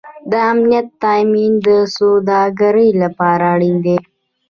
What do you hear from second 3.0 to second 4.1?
لپاره اړین دی